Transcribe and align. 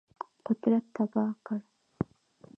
قدرت 0.45 0.85
تباه 0.95 1.31
کړ. 1.45 1.59